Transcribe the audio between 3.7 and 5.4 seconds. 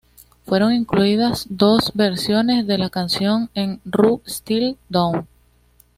"R U Still Down?